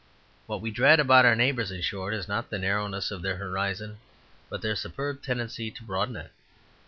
[0.47, 3.99] What we dread about our neighbours, in short, is not the narrowness of their horizon,
[4.49, 6.31] but their superb tendency to broaden it.